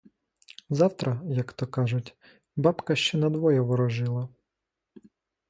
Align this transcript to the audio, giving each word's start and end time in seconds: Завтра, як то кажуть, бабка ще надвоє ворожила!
Завтра, 0.69 1.21
як 1.25 1.53
то 1.53 1.67
кажуть, 1.67 2.17
бабка 2.55 2.95
ще 2.95 3.17
надвоє 3.17 3.61
ворожила! 3.61 4.29